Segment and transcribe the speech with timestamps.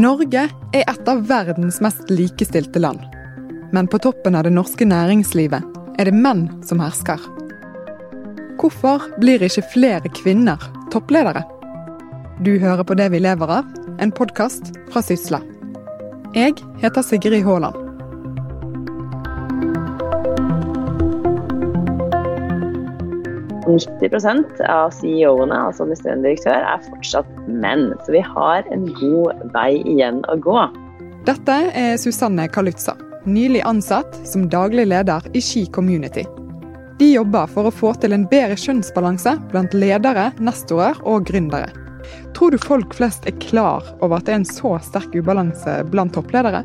[0.00, 3.02] Norge er et av verdens mest likestilte land.
[3.74, 7.20] Men på toppen av det norske næringslivet er det menn som hersker.
[8.60, 10.62] Hvorfor blir ikke flere kvinner
[10.94, 11.42] toppledere?
[12.40, 13.68] Du hører på Det vi lever av,
[14.00, 15.42] en podkast fra Sysla.
[16.32, 17.89] Jeg heter Sigrid Haaland.
[23.70, 27.90] 90% av CEO-ene, altså administrerende direktør, er fortsatt menn.
[28.04, 30.58] Så vi har en god vei igjen å gå.
[31.28, 32.96] Dette er Susanne Kalutza,
[33.28, 36.24] nylig ansatt som daglig leder i Ski Community.
[37.00, 41.70] De jobber for å få til en bedre kjønnsbalanse blant ledere, nestorer og gründere.
[42.36, 46.12] Tror du folk flest er klar over at det er en så sterk ubalanse blant
[46.16, 46.64] toppledere?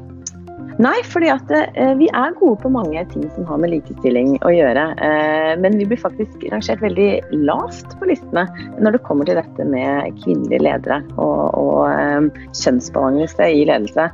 [0.76, 4.52] Nei, fordi at eh, vi er gode på mange ting som har med likestilling å
[4.52, 4.84] gjøre.
[5.00, 7.08] Eh, men vi blir faktisk rangert veldig
[7.48, 8.44] lavt på listene
[8.84, 12.28] når det kommer til dette med kvinnelige ledere og, og eh,
[12.60, 14.10] kjønnsbalanse i ledelse.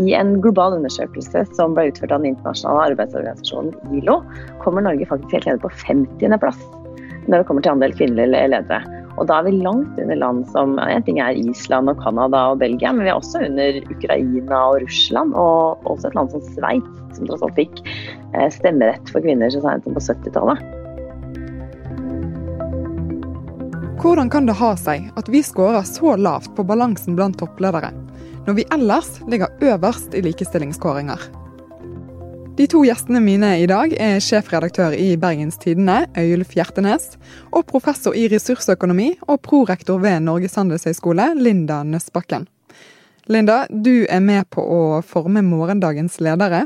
[0.00, 4.22] I en global undersøkelse som ble utført av den internasjonale arbeidsorganisasjonen ILO,
[4.64, 6.64] kommer Norge faktisk helt nede på 50.-plass
[7.26, 9.04] når det kommer til andel kvinnelige ledere.
[9.16, 12.60] Og da er vi langt under land som en ting er Island og Canada og
[12.60, 16.98] Belgia, men vi er også under Ukraina og Russland, og også et land som Sveits,
[17.16, 20.60] som tross alt fikk eh, stemmerett for kvinner så seint som på 70-tallet.
[24.04, 27.90] Hvordan kan det ha seg at vi skårer så lavt på balansen blant toppledere,
[28.46, 31.24] når vi ellers ligger øverst i likestillingskåringer?
[32.56, 37.18] De to gjestene mine i dag er sjefredaktør i Bergens Tidende, Øyulf Hjertenes,
[37.52, 42.46] og professor i ressursøkonomi og prorektor ved Norges handelshøyskole, Linda Nøssbakken.
[43.28, 46.62] Linda, du er med på å forme morgendagens ledere.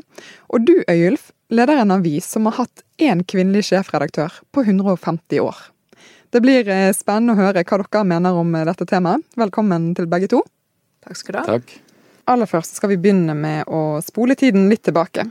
[0.54, 5.58] Og du, Øyulf, leder en avis som har hatt én kvinnelig sjefredaktør på 150 år.
[6.30, 9.26] Det blir eh, spennende å høre hva dere mener om eh, dette temaet.
[9.42, 10.44] Velkommen til begge to.
[11.02, 11.44] Takk skal du ha.
[11.56, 11.76] Takk.
[12.30, 15.26] Aller først skal vi begynne med å spole tiden litt tilbake.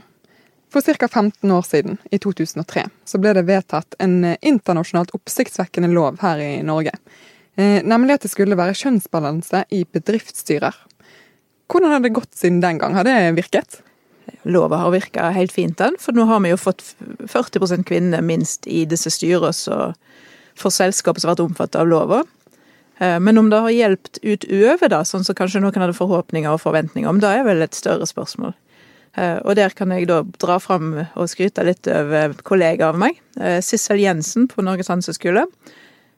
[0.70, 1.08] For ca.
[1.08, 6.38] 15 år siden, i 2003, så ble det vedtatt en eh, internasjonalt oppsiktsvekkende lov her
[6.38, 6.94] i Norge.
[7.58, 10.76] Eh, nemlig at det skulle være kjønnsbalanse i bedriftsstyrer.
[11.70, 12.94] Hvordan har det gått siden den gang?
[12.94, 13.80] Har det virket?
[14.42, 15.98] Lova har virka helt fint, den.
[15.98, 16.84] For nå har vi jo fått
[17.26, 19.52] 40% kvinner minst i disse styrene
[20.60, 22.22] for selskapet som har vært omfattet av lova.
[23.00, 26.62] Eh, men om det har hjulpet utover, da, sånn som kanskje noen hadde forhåpninger og
[26.62, 28.54] forventninger om, det er vel et større spørsmål.
[29.18, 33.18] Eh, og der kan jeg da dra fram og skryte litt over kollegaer av meg,
[33.40, 35.46] eh, Sissel Jensen på Norges handelshøyskole.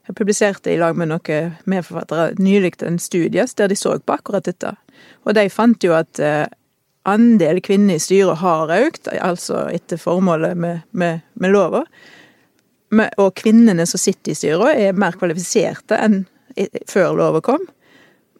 [0.03, 4.43] Jeg publiserte i lag med noen medforfattere nylig en studie der de så på akkurat
[4.43, 4.75] dette.
[5.25, 6.45] Og de fant jo at eh,
[7.05, 11.85] andel kvinner i styret har økt, altså etter formålet med, med, med lova.
[13.17, 16.25] Og kvinnene som sitter i styret, er mer kvalifiserte enn
[16.85, 17.63] før lova kom.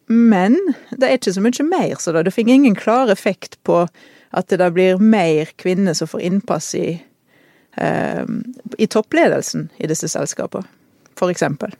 [0.07, 0.59] Men
[0.91, 3.87] det er ikke så mye mer, så det fikk ingen klar effekt på
[4.33, 7.01] at det da blir mer kvinner som får innpass i,
[7.77, 8.23] eh,
[8.77, 10.66] i toppledelsen i disse selskapene,
[11.29, 11.71] eksempel.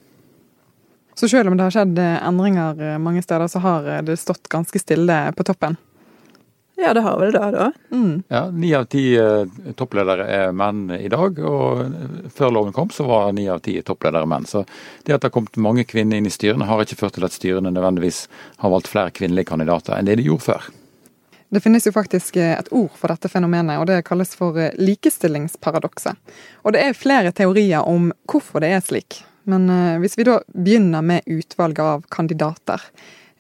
[1.16, 4.50] Så selv om det har skjedd eh, endringer eh, mange steder, så har det stått
[4.50, 5.76] ganske stille på toppen?
[6.78, 7.72] Ja, det har vel det, da.
[7.92, 8.24] Mm.
[8.28, 9.04] Ja, Ni av ti
[9.78, 14.30] toppledere er menn i dag, og før loven kom så var ni av ti toppledere
[14.30, 14.46] menn.
[14.50, 14.64] Så
[15.06, 17.34] det at det har kommet mange kvinner inn i styrene har ikke ført til at
[17.34, 18.26] styrene nødvendigvis
[18.62, 20.72] har valgt flere kvinnelige kandidater enn det de gjorde før.
[21.54, 24.74] Det finnes jo faktisk eh, et ord for dette fenomenet, og det kalles for eh,
[24.82, 26.18] likestillingsparadokset.
[26.66, 29.20] Og det er flere teorier om hvorfor det er slik.
[29.46, 32.82] Men eh, hvis vi da begynner med utvalget av kandidater,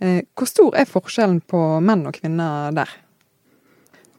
[0.04, 2.90] hvor stor er forskjellen på menn og kvinner der?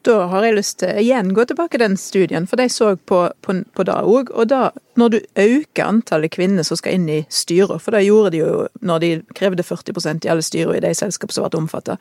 [0.07, 3.19] Da har jeg lyst til igjen gå tilbake til den studien, for de så på,
[3.45, 4.33] på, på det òg.
[4.33, 8.33] Og da, når du øker antallet kvinner som skal inn i styrer, for det gjorde
[8.33, 12.01] de jo når de krevde 40% i alle styrer i de selskap som ble omfattet,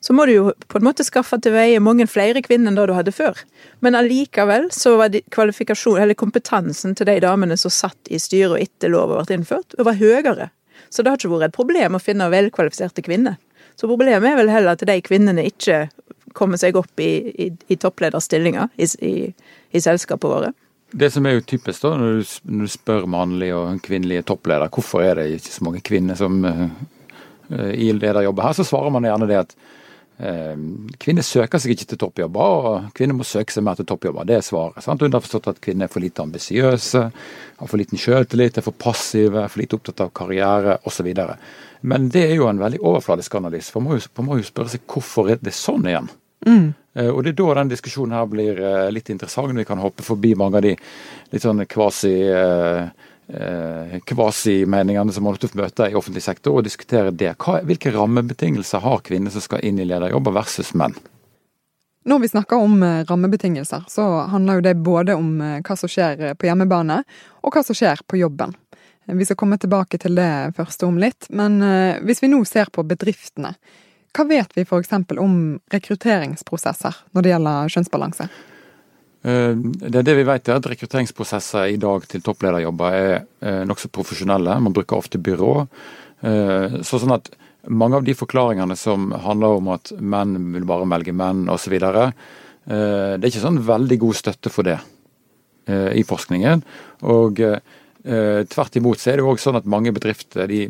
[0.00, 2.86] så må du jo på en måte skaffe til veie mange flere kvinner enn det
[2.90, 3.40] du hadde før.
[3.84, 8.92] Men allikevel så var kvalifikasjon, eller kompetansen til de damene som satt i styret etter
[8.94, 10.50] lova ble innført, var høyere.
[10.88, 13.36] Så det har ikke vært et problem å finne velkvalifiserte kvinner.
[13.78, 15.88] Så problemet er vel heller at de kvinnene ikke
[16.38, 17.12] kommer seg opp i,
[17.46, 19.14] i, i topplederstillinger i, i,
[19.74, 20.54] i selskapene våre.
[20.88, 24.70] Det som er jo typisk da, når du, når du spør mannlige og kvinnelige toppleder,
[24.72, 26.70] hvorfor er det ikke så mange kvinner som uh,
[27.74, 29.52] i lederjobber her, så svarer man gjerne det at
[30.18, 34.26] kvinner søker seg ikke til toppjobber, og kvinner må søke seg mer til toppjobber.
[34.26, 34.82] Det er svaret.
[34.82, 35.04] sant?
[35.06, 37.02] Underforstått at kvinner er for lite ambisiøse,
[37.60, 41.06] har for liten selvtillit, er for passive, er for lite opptatt av karriere osv.
[41.86, 44.48] Men det er jo en veldig overfladisk analyse, for man må jo, man må jo
[44.48, 46.10] spørre seg hvorfor er det sånn igjen?
[46.46, 46.72] Mm.
[46.98, 49.54] Eh, og det er da den diskusjonen her blir eh, litt interessant.
[49.54, 52.88] Vi kan hoppe forbi mange av de litt sånn kvasi eh,
[54.08, 57.34] kvasimeningene som man ofte møter i offentlig sektor, og diskutere det.
[57.42, 60.96] Hva, hvilke rammebetingelser har kvinner som skal inn i lederjobber versus menn?
[62.08, 65.92] Når vi snakker om eh, rammebetingelser, så handler jo det både om eh, hva som
[65.92, 67.02] skjer på hjemmebane,
[67.44, 68.56] og hva som skjer på jobben.
[69.08, 71.62] Vi skal komme tilbake til det første om litt, men
[72.04, 73.54] hvis vi nå ser på bedriftene,
[74.12, 74.92] hva vet vi f.eks.
[75.16, 75.34] om
[75.72, 78.26] rekrutteringsprosesser når det gjelder kjønnsbalanse?
[79.22, 83.90] Eh, er det vi vet er at Rekrutteringsprosesser i dag til topplederjobber er eh, nokså
[83.94, 84.58] profesjonelle.
[84.62, 85.54] Man bruker ofte byrå.
[86.22, 87.34] Eh, så sånn at
[87.68, 91.98] Mange av de forklaringene som handler om at menn vil bare velge menn osv., det
[92.70, 94.76] er ikke sånn veldig god støtte for det
[95.68, 96.62] i forskningen.
[97.12, 97.42] Og
[98.54, 100.62] Tvert imot så er det jo også sånn at mange bedrifter de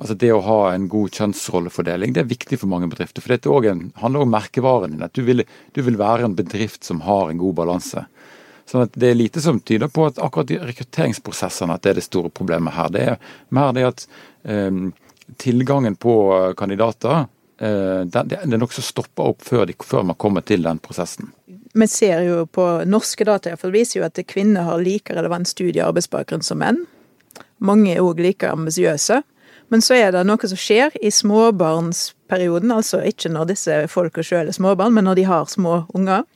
[0.00, 3.24] Altså Det å ha en god kjønnsrollefordeling det er viktig for mange bedrifter.
[3.24, 5.04] For dette også handler om merkevaren din.
[5.04, 5.44] At du vil,
[5.76, 8.06] du vil, være en bedrift som har en god balanse.
[8.68, 12.00] Sånn at Det er lite som tyder på at akkurat de rekrutteringsprosessene at det er
[12.00, 12.88] det store problemet her.
[12.94, 14.06] Det er mer det at
[14.48, 14.70] eh,
[15.42, 16.14] tilgangen på
[16.56, 17.26] kandidater
[17.60, 21.34] eh, det, det er nokså stoppa opp før, de, før man kommer til den prosessen.
[21.74, 25.48] Vi ser jo på norske data for det viser jo at kvinner har like relevant
[25.48, 26.84] studie- og arbeidsbakgrunn som menn.
[27.62, 29.22] Mange er òg like ambisiøse.
[29.72, 34.50] Men så er det noe som skjer i småbarnsperioden, altså ikke når disse folka sjøl
[34.50, 36.26] er småbarn, men når de har små unger.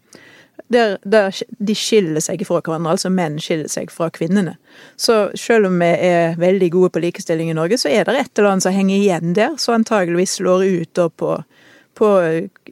[0.72, 4.56] Der, der, de skiller seg fra hverandre, altså menn skiller seg fra kvinnene.
[4.96, 8.32] Så selv om vi er veldig gode på likestilling i Norge, så er det et
[8.32, 11.36] eller annet som henger igjen der, så antageligvis slår ut på,
[12.00, 12.10] på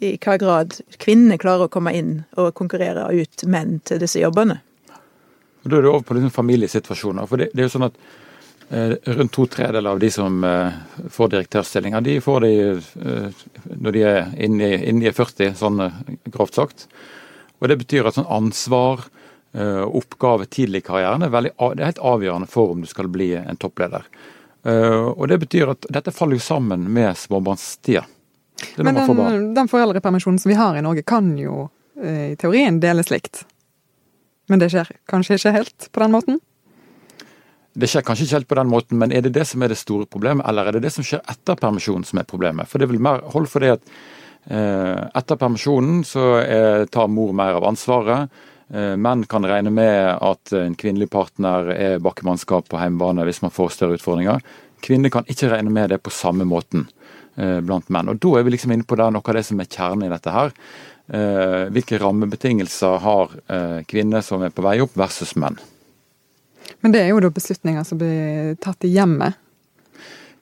[0.00, 4.62] i hva grad kvinnene klarer å komme inn og konkurrere ut menn til disse jobbene.
[5.61, 7.28] Da er det over på liksom familiesituasjoner.
[7.28, 8.00] for det, det er jo sånn at
[8.69, 10.72] rundt to tredeler av de som eh,
[11.11, 15.82] får direktørstillinger, de får de eh, når de er inne i 40, sånn
[16.25, 16.87] grovt sagt.
[17.61, 19.06] Og Det betyr at sånn ansvar,
[19.55, 23.28] oppgave tidlig i karrieren, er, veldig, det er helt avgjørende for om du skal bli
[23.38, 24.02] en toppleder.
[24.66, 28.02] Og Det betyr at dette faller jo sammen med småbarnstida.
[28.82, 31.69] Men den, den foreldrepermisjonen som vi har i Norge, kan jo
[32.02, 33.44] i teorien deles likt.
[34.50, 36.43] Men det skjer kanskje ikke helt på den måten?
[37.75, 39.81] Det skjer kanskje ikke helt på den måten, men er det det som er det
[39.81, 42.71] store problemet, eller er det det som skjer etter permisjonen som er problemet?
[42.71, 43.88] For det vil mer hold for det at
[44.47, 48.31] eh, etter permisjonen så er, tar mor mer av ansvaret.
[48.71, 53.55] Eh, menn kan regne med at en kvinnelig partner er bakkemannskap på hjemmebane hvis man
[53.55, 54.38] får større utfordringer.
[54.85, 56.87] Kvinner kan ikke regne med det på samme måten
[57.35, 58.15] eh, blant menn.
[58.15, 60.15] Og Da er vi liksom inne på det, noe av det som er kjernen i
[60.15, 60.55] dette her.
[61.05, 65.59] Eh, hvilke rammebetingelser har eh, kvinner som er på vei opp, versus menn.
[66.84, 69.40] Men det er jo da beslutninger som blir tatt i hjemmet?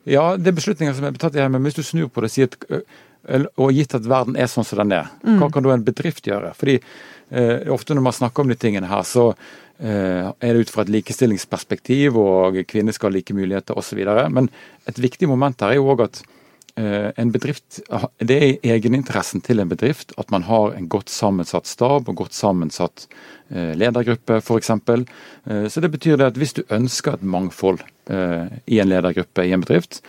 [0.03, 1.61] Ja, det er beslutninger som er tatt i hjemmet.
[1.61, 4.65] Men hvis du snur på det og sier at og gitt at verden er sånn
[4.67, 5.37] som den er, mm.
[5.39, 6.49] hva kan da en bedrift gjøre?
[6.59, 10.73] Fordi eh, ofte når man snakker om de tingene her, så eh, er det ut
[10.73, 14.03] fra et likestillingsperspektiv, og kvinner skal ha like muligheter osv.
[14.35, 14.51] Men
[14.91, 16.32] et viktig moment her er jo òg at Eh,
[16.75, 17.81] en bedrift,
[18.17, 22.17] Det er i egeninteressen til en bedrift at man har en godt sammensatt stab og
[22.23, 23.05] godt sammensatt
[23.53, 24.69] eh, ledergruppe f.eks.
[24.69, 29.53] Eh, så det betyr det at hvis du ønsker et mangfold i en ledergruppe i
[29.55, 30.01] en bedrift,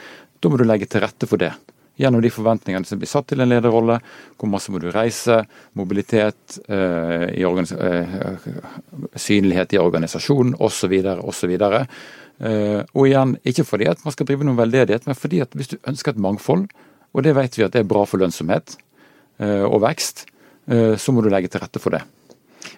[0.42, 1.52] da må du legge til rette for det.
[1.94, 4.00] Gjennom de forventningene som blir satt til en lederrolle.
[4.34, 5.36] Hvor masse må du reise,
[5.78, 6.56] mobilitet,
[9.14, 10.96] synlighet i organisasjonen osv.
[11.22, 11.54] osv.
[12.42, 15.70] Eh, og igjen, ikke fordi at man skal drive noen veldedighet, men fordi at hvis
[15.74, 16.66] du ønsker et mangfold,
[17.14, 18.76] og det vet vi at det er bra for lønnsomhet
[19.38, 20.26] eh, og vekst,
[20.66, 22.02] eh, så må du legge til rette for det.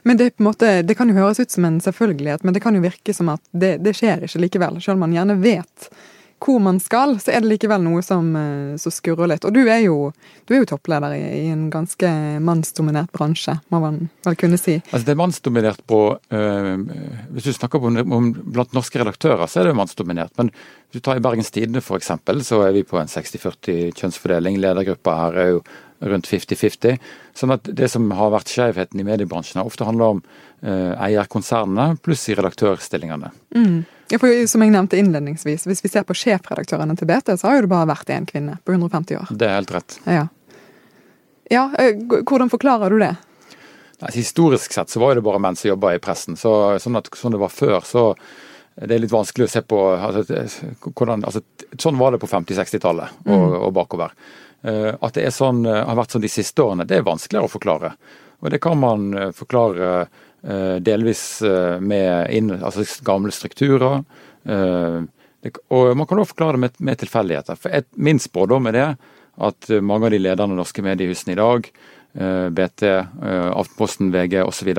[0.07, 2.85] Men det, måte, det kan jo høres ut som en selvfølgelighet, men det kan jo
[2.85, 4.81] virke som at det, det skjer ikke likevel.
[4.83, 5.89] Selv om man gjerne vet
[6.43, 9.45] hvor man skal, så er det likevel noe som, eh, som skurrer litt.
[9.49, 10.11] Og du er jo,
[10.47, 12.11] du er jo toppleder i, i, en ganske
[12.45, 14.77] mannsdominert bransje, må man vel kunne si.
[14.91, 16.75] Altså Det er mannsdominert på øh,
[17.33, 20.35] Hvis du snakker om, om, blant norske redaktører, så er det mannsdominert.
[20.37, 22.13] Men hvis du tar i Bergens Tidende f.eks.,
[22.47, 24.61] så er vi på en 60-40 kjønnsfordeling.
[24.61, 25.65] Ledergruppa her er jo
[26.05, 26.99] rundt 50-50.
[27.37, 32.29] Sånn at det som har vært skjevheten i mediebransjen, ofte handler om øh, eierkonsernene pluss
[32.29, 33.33] i redaktørstillingene.
[33.57, 33.79] Mm.
[34.09, 37.59] Ja, for Som jeg nevnte innledningsvis, hvis vi ser på sjefredaktørene til BT, så har
[37.59, 39.31] jo det bare vært én kvinne på 150 år.
[39.31, 39.99] Det er helt rett.
[40.07, 40.27] Ja.
[41.51, 43.15] ja eh, hvordan forklarer du det?
[44.05, 46.37] Nei, historisk sett så var det bare menn som jobba i pressen.
[46.39, 48.13] Så, sånn, at, sånn det var før, så
[48.77, 50.43] det er litt vanskelig å se på altså,
[50.91, 51.41] hvordan, altså,
[51.81, 53.55] Sånn var det på 50-60-tallet og, mm.
[53.57, 54.13] og, bakover.
[54.67, 57.53] Uh, at det sånn, uh, har vært sånn de siste årene, det er vanskeligere å
[57.53, 57.91] forklare.
[58.45, 60.07] Og det kan man uh, forklare Eh,
[60.81, 64.03] delvis eh, med inn, altså gamle strukturer.
[64.45, 65.01] Eh,
[65.71, 67.59] og man kan også forklare det med, med tilfeldigheter.
[67.61, 68.89] For Min spådom er det
[69.37, 71.67] at mange av de ledende norske mediehusene i dag,
[72.57, 72.83] BT,
[73.53, 74.73] Aftenposten, VG osv.,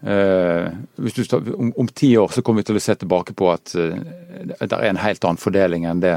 [0.00, 3.74] Uh, du, om, om, ti år så kommer vi til å se tilbake på at
[3.76, 6.14] det er en helt annen fordeling enn det,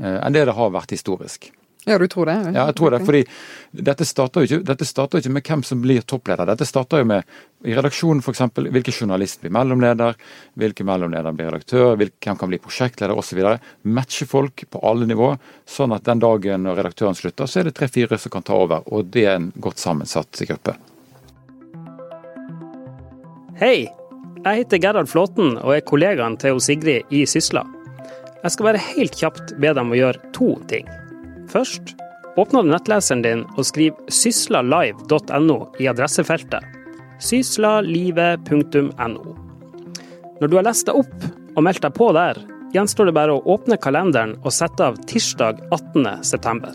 [0.00, 1.50] enn det det har vært historisk.
[1.84, 2.34] Ja, du tror det?
[2.54, 3.00] Ja, jeg tror det.
[3.08, 3.22] fordi
[3.70, 6.44] dette starter, jo ikke, dette starter ikke med hvem som blir toppleder.
[6.50, 7.24] Dette starter jo med
[7.64, 8.42] i redaksjonen f.eks.
[8.56, 10.18] hvilken journalist blir mellomleder,
[10.60, 13.40] hvilken mellomleder blir redaktør, hvem kan bli prosjektleder osv.
[13.88, 15.32] Matche folk på alle nivå,
[15.64, 18.84] sånn at den dagen når redaktøren slutter, så er det tre-fire som kan ta over.
[18.92, 20.76] Og det er en godt sammensatt gruppe.
[23.60, 23.88] Hei,
[24.44, 27.64] jeg heter Gerhard Flåten og er kollegaen til Sigrid i Sysla.
[28.40, 30.88] Jeg skal bare helt kjapt be dem å gjøre to ting.
[31.50, 31.96] Først,
[32.38, 36.62] åpner du nettleseren din og skriv syslalive.no i adressefeltet.
[37.20, 39.34] syslalive.no.
[40.40, 41.18] Når du har lest deg opp
[41.56, 42.38] og meldt deg på der,
[42.72, 46.72] gjenstår det bare å åpne kalenderen og sette av tirsdag 18.9.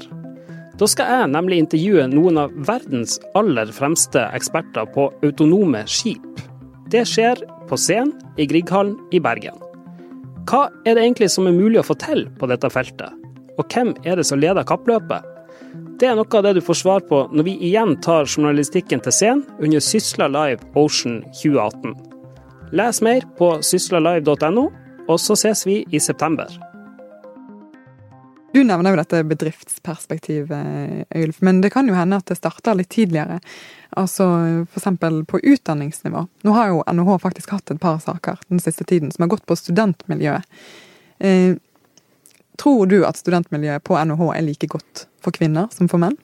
[0.75, 6.44] Da skal jeg nemlig intervjue noen av verdens aller fremste eksperter på autonome skip.
[6.91, 7.39] Det skjer
[7.70, 9.55] på scenen i Grieghallen i Bergen.
[10.46, 13.25] Hva er det egentlig som er mulig å få til på dette feltet?
[13.56, 15.32] Og hvem er det som leder kappløpet?
[16.00, 19.16] Det er noe av det du får svar på når vi igjen tar journalistikken til
[19.16, 21.96] scenen under Sysla Live Ocean 2018.
[22.76, 24.66] Les mer på syslalive.no,
[25.08, 26.50] og så ses vi i september.
[28.56, 32.92] Du nevner jo dette bedriftsperspektivet, Øylf, men det kan jo hende at det starter litt
[32.92, 33.42] tidligere.
[34.00, 34.28] Altså
[34.64, 34.88] f.eks.
[35.28, 36.26] på utdanningsnivå.
[36.44, 39.46] Nå har jo NHH faktisk hatt et par saker den siste tiden som har gått
[39.48, 40.48] på studentmiljøet.
[42.62, 46.18] Tror du at studentmiljøet på NHH er like godt for kvinner som for menn?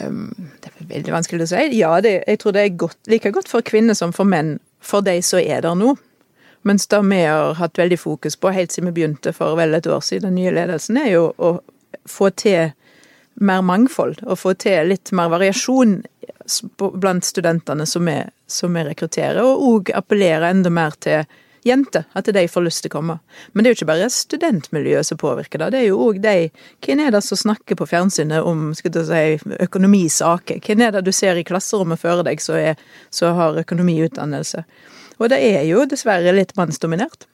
[0.00, 1.64] Um, det er veldig vanskelig å si.
[1.76, 5.04] Ja, det, jeg tror det er godt, like godt for kvinner som for menn, for
[5.04, 5.94] de som er der nå.
[6.68, 9.86] Mens det vi har hatt veldig fokus på helt siden vi begynte for vel et
[9.86, 11.56] år siden, den nye ledelsen, er jo å
[12.08, 12.70] få til
[13.42, 14.22] mer mangfold.
[14.28, 16.00] Og få til litt mer variasjon
[17.02, 19.42] blant studentene som vi, som rekrutterer.
[19.42, 21.26] Og òg appellere enda mer til
[21.66, 23.16] jenter, at de får lyst til å komme.
[23.52, 26.36] Men det er jo ikke bare studentmiljøet som påvirker det, det er jo òg de
[26.82, 29.24] Hvem er det som snakker på fjernsynet om skal du si,
[29.62, 30.60] økonomisaker?
[30.64, 34.64] Hvem er det du ser i klasserommet før deg som har økonomiutdannelse?
[35.20, 37.28] Og det er jo dessverre litt mannsdominert.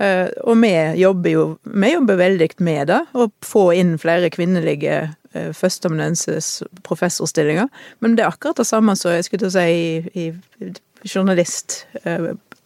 [0.00, 5.12] Uh, og vi jobber jo vi jobber veldig med det, å få inn flere kvinnelige
[5.32, 7.68] førsteamanuenses professorstillinger.
[8.00, 9.64] Men det er akkurat det samme som jeg skulle si
[10.12, 10.26] i,
[10.60, 10.72] i
[11.08, 11.86] journalist.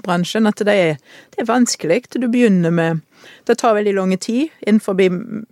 [0.04, 0.98] Bransjen at det er,
[1.34, 2.02] det er vanskelig.
[2.14, 3.02] Du begynner med
[3.46, 5.46] Det tar veldig lang tid innenfor min,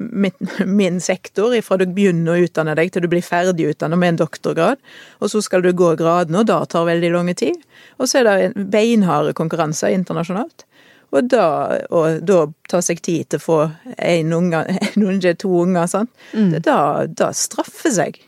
[0.67, 4.21] min sektor, fra du begynner å utdanne deg til du blir ferdig utdannet med en
[4.21, 4.79] doktorgrad,
[5.19, 7.59] og så skal du gå gradene, og da tar veldig lang tid.
[7.99, 10.67] Og så er det beinharde konkurranser internasjonalt.
[11.15, 11.47] Og da,
[11.95, 13.59] og da ta seg tid til å få
[13.97, 16.11] en unge, en unge to unger, sant.
[16.35, 16.57] Mm.
[16.67, 18.19] Da, da straffer seg.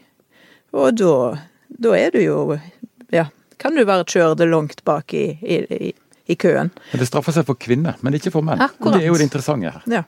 [0.76, 1.14] Og da,
[1.68, 2.40] da er du jo
[3.14, 3.28] Ja,
[3.62, 5.92] kan du være kjørt langt bak i, i, i
[6.34, 6.72] køen.
[6.90, 8.58] Men Det straffer seg for kvinner, men ikke for menn.
[8.60, 8.98] Akkurat.
[8.98, 9.86] Det er jo det interessante her.
[9.86, 10.02] Ja.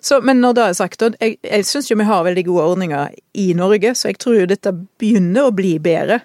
[0.00, 3.14] Så, men når det er sagt, jeg, jeg syns jo vi har veldig gode ordninger
[3.38, 6.20] i Norge, så jeg tror jo dette begynner å bli bedre.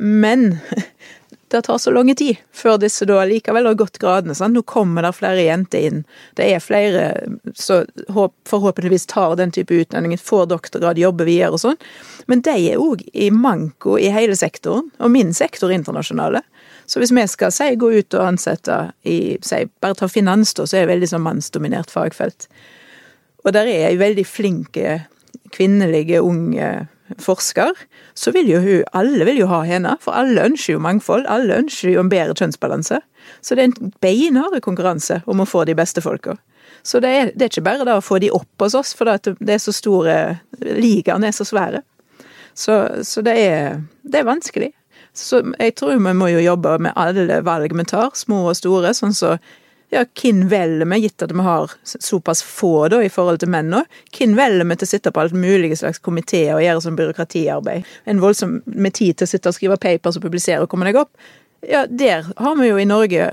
[0.00, 0.54] Men
[1.54, 4.34] det tar så lang tid før disse da likevel har gått gradene.
[4.34, 4.56] Sant?
[4.56, 6.00] Nå kommer det flere jenter inn.
[6.38, 7.04] Det er flere
[7.54, 7.84] som
[8.50, 11.78] forhåpentligvis tar den type utdanning, får doktorgrad, jobber videre og sånn.
[12.30, 16.42] Men de er òg i manko i hele sektoren, og min sektor internasjonale.
[16.86, 20.66] Så hvis vi skal si gå ut og ansette i si, bare ta finans, da,
[20.66, 22.48] så er det veldig sånn mannsdominert fagfelt.
[23.44, 25.04] Og der er ei veldig flinke
[25.54, 26.88] kvinnelige unge
[27.20, 27.76] forsker,
[28.14, 31.26] så vil jo hun Alle vil jo ha henne, for alle ønsker jo mangfold.
[31.28, 33.00] Alle ønsker jo en bedre kjønnsbalanse.
[33.40, 36.36] Så det er en beinhard konkurranse om å få de beste folka.
[36.84, 39.08] Så det er, det er, ikke bare det å få de opp hos oss, for
[39.08, 40.16] det er så store
[40.60, 41.80] Ligaene er så svære.
[42.54, 44.72] Så, så det, er, det er vanskelig.
[45.14, 48.94] Så jeg tror vi må jo jobbe med alle valg vi tar, små og store.
[48.94, 49.36] sånn så
[49.94, 53.70] ja, hvem velger vi, gitt at vi har såpass få da, i forhold til menn
[53.70, 53.84] nå?
[54.16, 57.86] Hvem velger vi til å sitte på alt mulige slags komiteer og gjøre sånn byråkratiarbeid?
[58.10, 60.98] En voldsom med tid til å sitte og skrive papers og publisere og komme deg
[61.04, 61.12] opp?
[61.64, 63.28] Ja, der har vi jo i Norge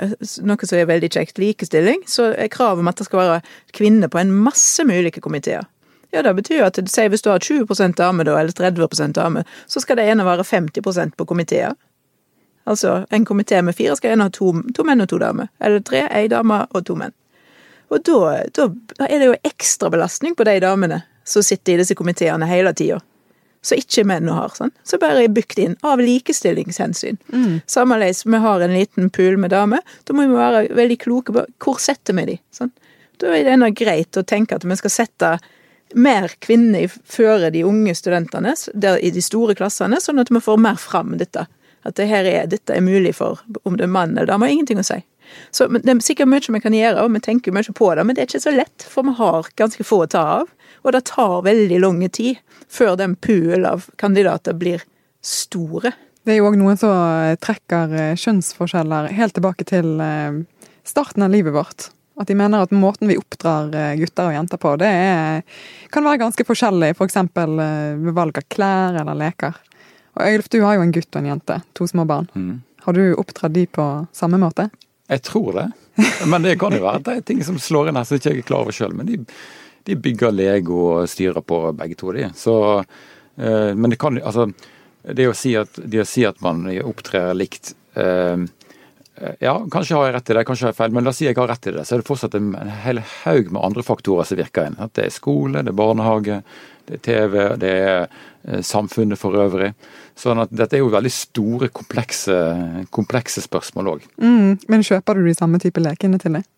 [0.46, 2.06] noe som er veldig kjekt, likestilling.
[2.08, 3.42] Så er kravet om at det skal være
[3.76, 5.66] kvinner på en masse ulike komiteer.
[6.12, 9.48] Ja, det betyr jo at si, hvis du har 20% damer da, eller 30% damer,
[9.68, 11.78] så skal det ene være 50% på komiteer.
[12.64, 15.50] Altså, en komité med fire skal ene ha to, to, menn og to damer.
[15.64, 17.16] Eller tre, ei dame og to menn.
[17.92, 18.68] Og da, da,
[19.08, 23.00] er det jo ekstra belastning på de damene som sitter i disse komiteene hele tida.
[23.62, 24.54] Så ikke menn har.
[24.58, 24.72] sånn.
[24.84, 27.20] Så bare er bygd inn av likestillingshensyn.
[27.34, 27.60] Mm.
[27.70, 31.46] Sammeleis, vi har en liten pool med damer, da må vi være veldig kloke på
[31.62, 32.72] hvor setter vi de, sånn.
[33.22, 35.36] Da er det greit å tenke at vi skal sette
[35.94, 38.54] mer kvinner føre de unge studentene
[39.02, 41.48] i de store klassene, sånn at vi får mer fram dette.
[41.88, 44.82] At det er, dette er mulig for om det er mann eller dame, har ingenting
[44.82, 45.00] å si.
[45.52, 48.16] Så Det er sikkert mye vi kan gjøre, og vi tenker mye på det, men
[48.16, 50.52] det er ikke så lett, for vi har ganske få å ta av.
[50.84, 52.40] Og det tar veldig lang tid
[52.72, 54.84] før den poolen av kandidater blir
[55.22, 55.94] store.
[56.26, 60.42] Det er jo òg noen som trekker eh, kjønnsforskjeller helt tilbake til eh,
[60.86, 61.90] starten av livet vårt.
[62.20, 65.46] At de mener at måten vi oppdrar eh, gutter og jenter på, det er,
[65.94, 66.92] kan være ganske forskjellig.
[66.98, 67.20] F.eks.
[67.34, 67.62] For
[68.02, 69.62] ved valg av klær eller leker.
[70.18, 71.62] Og Øylf, du har jo en gutt og en jente.
[71.80, 72.28] To små barn.
[72.36, 72.60] Mm.
[72.86, 74.68] Har du oppdratt de på samme måte?
[75.12, 75.68] Jeg tror det.
[76.32, 78.26] Men det kan jo være at det er ting som slår inn her som jeg
[78.26, 78.94] ikke er klar over sjøl.
[78.98, 79.22] Men de,
[79.88, 82.28] de, bygger Lego og styrer på begge to, de.
[82.36, 82.56] Så,
[83.36, 84.50] men det kan altså
[85.02, 88.38] det å si at, det å si at man opptrer likt eh,
[89.40, 91.28] Ja, kanskje har jeg rett i det, kanskje har jeg feil, men la oss si
[91.28, 91.84] jeg har rett i det.
[91.86, 94.80] Så er det fortsatt en, hel haug med andre faktorer som virker inn.
[94.82, 96.40] At det er skole, det er barnehage,
[96.90, 99.72] det er TV, det er eh, samfunnet for øvrig.
[100.18, 102.40] Sånn at dette er jo veldig store, komplekse,
[102.94, 104.10] komplekse spørsmål òg.
[104.24, 106.50] Mm, men kjøper du de samme type lekene til deg?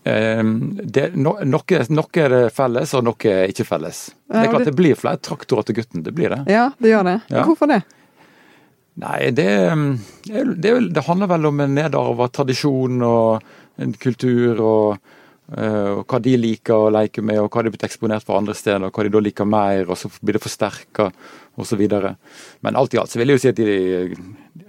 [0.00, 4.10] Um, det, no, noe, noe, er felles, og noe er ikke felles.
[4.30, 6.44] Ja, det er klart det, det blir flere traktorer til gutten, det blir det.
[6.52, 7.18] Ja, det gjør det.
[7.32, 7.44] Ja.
[7.48, 7.82] Hvorfor det?
[9.00, 9.46] Nei, det,
[10.26, 15.12] det, det handler vel om en nedarva tradisjon og en kultur og,
[15.56, 18.40] eh, og, hva de liker å leke med, og hva de er blitt eksponert for
[18.40, 21.08] andre steder, og hva de da liker mer, og så blir det forsterka
[21.60, 21.86] osv.
[22.66, 23.78] Men alt i alt så vil jeg jo si at de,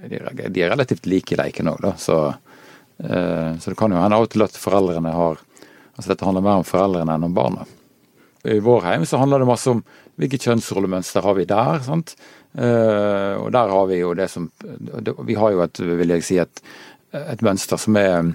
[0.06, 1.98] de, de er relativt like i leken òg, da.
[2.00, 2.22] Så
[3.04, 5.40] Eh, så det kan jo hende av og til at foreldrene har
[5.92, 7.66] Altså dette handler mer om foreldrene enn om barna.
[8.44, 9.82] I vår heim så handler det masse om
[10.20, 11.82] hvilke kjønnsrollemønster har vi der.
[11.86, 12.16] sant?
[12.58, 14.50] Uh, og der har vi jo det som
[15.24, 16.64] Vi har jo et, vil jeg si, et,
[17.16, 18.34] et mønster som er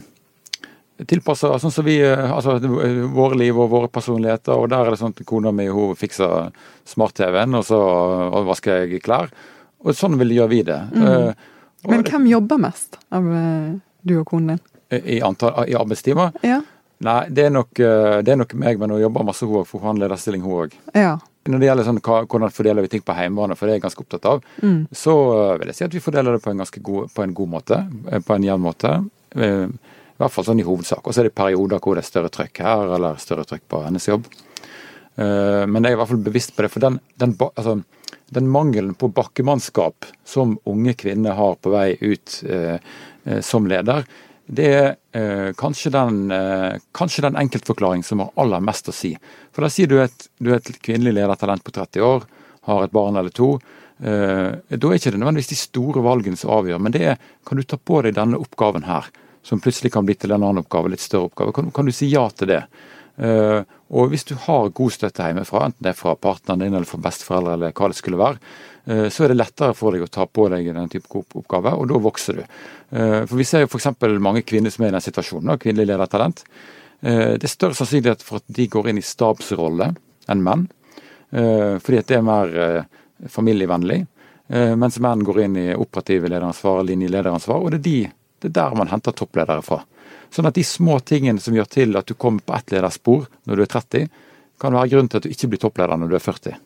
[1.05, 2.57] tilpassa sånn som vi Altså
[3.13, 4.55] våre liv og våre personligheter.
[4.57, 6.49] Og der er det sånn at kona mi hun fikser
[6.89, 7.81] smart-TV-en, og så
[8.31, 9.29] og vasker jeg klær.
[9.85, 10.79] Og sånn vil gjøre vi det.
[10.95, 11.35] Mm.
[11.91, 13.29] Men hvem jobber mest av
[14.07, 14.65] du og konen din?
[14.97, 16.33] I, antall, i arbeidstimer?
[16.47, 16.63] Ja.
[17.05, 19.67] Nei, det er, nok, eh, det er nok meg, men hun jobber masse hun òg,
[19.69, 20.77] for hun har lederstilling hun òg.
[20.97, 21.17] Ja.
[21.47, 24.03] Når det gjelder sånn, hvordan fordeler vi ting på hjemmebane, for det er jeg ganske
[24.03, 24.79] opptatt av, mm.
[24.97, 27.53] så eh, vil jeg si at vi fordeler det på en god, på en god
[27.53, 27.83] måte.
[28.09, 28.95] Eh, på en jevn måte.
[29.37, 31.05] I hvert fall sånn i hovedsak.
[31.05, 33.83] Og så er det perioder hvor det er større trykk her, eller større trykk på
[33.85, 34.25] hennes jobb.
[35.17, 37.75] Men jeg er i hvert fall bevisst på det, for den, den, altså,
[38.33, 42.39] den mangelen på bakkemannskap som unge kvinner har på vei ut
[43.45, 44.09] som leder,
[44.47, 49.17] det er eh, kanskje den, eh, kanskje den enkeltforklaring som har aller mest å si.
[49.55, 52.27] For da sier du et, du er et kvinnelig ledertalent på 30 år,
[52.71, 53.57] har et barn eller to.
[53.99, 57.59] Eh, da er ikke det nødvendigvis de store valgene som avgjør, men det er kan
[57.59, 59.09] du ta på deg denne oppgaven her,
[59.47, 61.55] som plutselig kan bli til en annen oppgave, litt større oppgave.
[61.57, 62.63] Kan, kan du si ja til det?
[63.17, 63.63] Uh,
[63.97, 66.99] og hvis du har god støtte hjemmefra, enten det er fra partneren din eller fra
[67.01, 68.43] besteforeldre eller hva det skulle være,
[68.87, 72.01] så er det lettere for deg å ta på deg den type oppgave, og da
[72.05, 72.43] vokser du.
[72.95, 73.89] Uh, for Vi ser jo f.eks.
[74.23, 76.45] mange kvinner som er i den situasjonen, kvinnelig ledertalent.
[76.97, 79.91] Det er større sannsynlighet for at de går inn i stabsrolle
[80.33, 80.63] enn menn,
[81.29, 82.55] fordi at det er mer
[83.31, 83.99] familievennlig.
[84.81, 87.99] Mens menn går inn i operative lederansvar, linjelederansvar, og det er, de,
[88.41, 89.83] det er der man henter toppledere fra.
[90.33, 93.57] Sånn at de små tingene som gjør til at du kommer på ett lederspor når
[93.57, 94.09] du er 30,
[94.61, 96.57] kan være grunn til at du ikke blir toppleder når du er 40.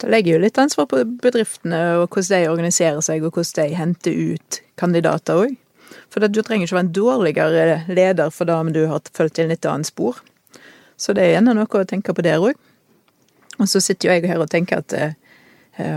[0.00, 3.76] Det legger jo litt ansvar på bedriftene og hvordan de organiserer seg og hvordan de
[3.76, 5.58] henter ut kandidater òg.
[6.10, 9.50] For du trenger ikke være en dårligere leder for det om du har fulgt inn
[9.52, 10.22] litt annet spor.
[10.96, 12.56] Så det er gjerne noe å tenke på der òg.
[13.60, 15.12] Og så sitter jo jeg her og tenker at én
[15.76, 15.96] eh,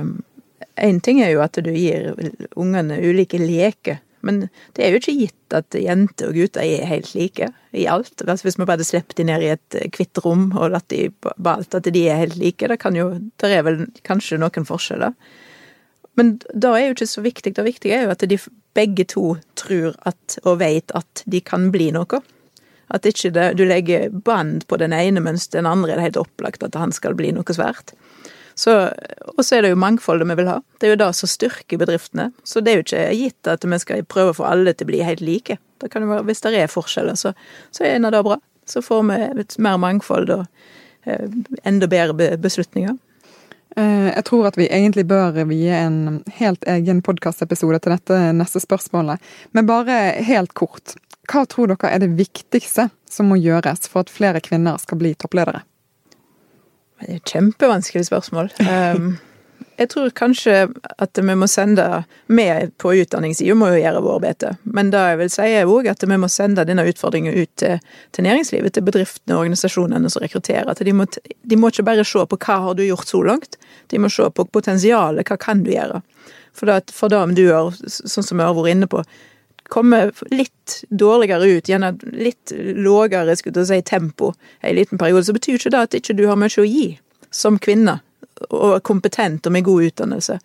[0.89, 2.11] um, ting er jo at du gir
[2.59, 7.13] ungene ulike leker men det er jo ikke gitt at jenter og gutter er helt
[7.13, 8.23] like i alt.
[8.23, 11.09] Altså hvis vi bare hadde sluppet de ned i et hvitt rom og latt de
[11.51, 15.13] alt at de er helt like, det kan jo Det er vel kanskje noen forskjeller.
[16.15, 17.55] Men da er jo ikke så viktig.
[17.57, 18.37] Det viktige er jo at de
[18.77, 22.21] begge to tror at, og vet at de kan bli noe.
[22.93, 26.21] At ikke det, du legger bånd på den ene, mens den andre er det helt
[26.21, 27.95] opplagt at han skal bli noe svært.
[28.53, 30.59] Og så er det jo mangfoldet vi vil ha.
[30.79, 32.29] Det er jo det som styrker bedriftene.
[32.45, 34.91] Så det er jo ikke gitt at vi skal prøve å få alle til å
[34.91, 35.57] bli helt like.
[35.81, 37.33] Det være, Hvis det er forskjeller, så,
[37.73, 38.37] så er det bra.
[38.65, 40.45] Så får vi et mer mangfold og
[41.03, 41.25] eh,
[41.67, 42.95] enda bedre beslutninger.
[43.75, 48.61] Eh, jeg tror at vi egentlig bør vie en helt egen podkastepisode til dette neste
[48.63, 49.19] spørsmålet.
[49.51, 50.95] Men bare helt kort.
[51.31, 55.13] Hva tror dere er det viktigste som må gjøres for at flere kvinner skal bli
[55.15, 55.63] toppledere?
[57.03, 58.51] Det er et kjempevanskelig spørsmål.
[58.63, 59.13] Um,
[59.77, 60.67] Jeg tror kanskje
[61.01, 61.85] at vi må sende
[62.29, 62.45] Vi
[62.77, 64.51] på utdanningssida, må jo gjøre vår bete.
[64.63, 67.81] Men det jeg vil si er òg at vi må sende denne utfordringen ut til,
[68.13, 70.77] til næringslivet, til bedriftene og organisasjonene som rekrutterer.
[70.77, 73.57] De må, de må ikke bare se på hva har du gjort så langt,
[73.89, 76.03] de må se på potensialet, hva kan du gjøre.
[76.53, 79.01] For, det, for det om du har, sånn som vi har vært inne på,
[79.73, 85.73] komme litt dårligere ut, gjerne litt lågere si, tempo en liten periode, så betyr ikke
[85.73, 86.87] det at ikke du har mye å gi
[87.33, 87.99] som kvinne
[88.49, 90.39] og kompetent og med god utdannelse.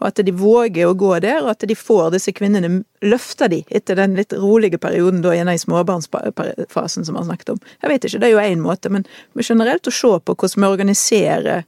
[0.00, 3.58] Og at de våger å gå der, og at de får disse kvinnene løfter de
[3.68, 7.60] etter den litt rolige perioden da gjennom småbarnsfasen som vi har snakket om.
[7.82, 9.04] Jeg vet ikke, det er jo én måte, men
[9.36, 11.66] generelt å se på hvordan vi organiserer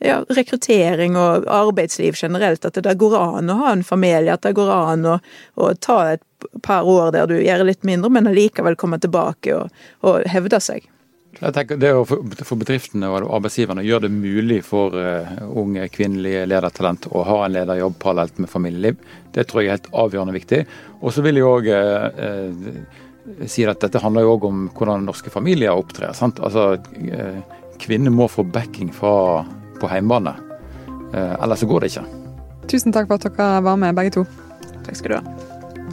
[0.00, 4.56] ja, rekruttering og arbeidsliv generelt, at det går an å ha en familie, at det
[4.56, 5.16] går an å,
[5.56, 6.24] å ta et
[6.62, 10.88] par år der du gjør litt mindre, men allikevel komme tilbake og, og hevde seg.
[11.38, 16.42] Jeg tenker Det å for bedriftene og arbeidsgiverne gjøre det mulig for uh, unge kvinnelige
[16.50, 18.98] ledertalent å ha en lederjobb parallelt med familieliv,
[19.32, 20.60] det tror jeg er helt avgjørende viktig.
[21.00, 25.32] Og så vil jeg òg uh, si at dette handler jo òg om hvordan norske
[25.32, 26.12] familier opptrer.
[26.18, 26.42] sant?
[26.42, 26.74] Altså,
[27.80, 29.44] Kvinner må få backing fra,
[29.80, 30.34] på hjemmebane,
[31.14, 32.04] ellers så går det ikke.
[32.68, 34.26] Tusen takk for at dere var med, begge to.
[34.84, 35.38] Takk skal du ha.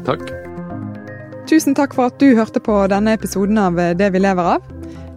[0.09, 0.37] Takk.
[1.47, 4.65] Tusen takk for at du hørte på denne episoden av Det vi lever av.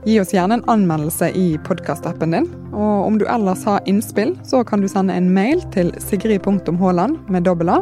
[0.06, 2.46] Gi oss gjerne en anmeldelse i podkastappen din.
[2.70, 7.48] Og om du ellers har innspill, så kan du sende en mail til sigrid.haaland med
[7.48, 7.80] dobbel A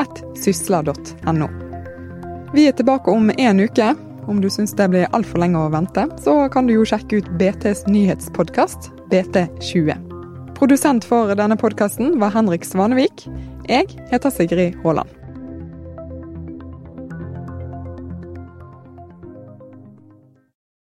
[0.00, 1.50] at sysla.no.
[2.56, 3.92] Vi er tilbake om en uke.
[4.30, 7.30] Om du syns det blir altfor lenge å vente, så kan du jo sjekke ut
[7.36, 9.92] BTs nyhetspodkast BT20.
[10.56, 13.28] Produsent for denne podkasten var Henrik Svanevik.
[13.68, 15.19] Jeg heter Sigrid Haaland.